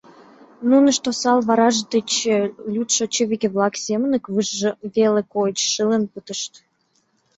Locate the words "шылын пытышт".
5.73-6.53